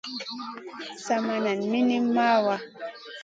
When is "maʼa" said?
1.25-1.37